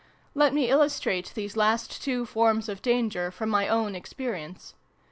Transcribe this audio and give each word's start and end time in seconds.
Let 0.33 0.51
me 0.55 0.67
illustrate 0.67 1.31
these 1.35 1.55
last 1.55 2.01
two 2.01 2.25
forms 2.25 2.67
of 2.67 2.81
danger, 2.81 3.29
from 3.29 3.51
my 3.51 3.67
own 3.67 3.93
experience. 3.93 4.73